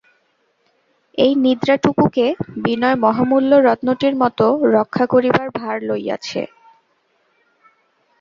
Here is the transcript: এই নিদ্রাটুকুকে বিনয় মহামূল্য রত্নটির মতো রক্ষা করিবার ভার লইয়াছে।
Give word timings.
এই 1.17 1.31
নিদ্রাটুকুকে 1.43 2.25
বিনয় 2.57 2.97
মহামূল্য 2.97 3.51
রত্নটির 3.59 4.15
মতো 4.21 4.45
রক্ষা 4.75 5.05
করিবার 5.05 5.47
ভার 5.57 5.75
লইয়াছে। 5.87 6.41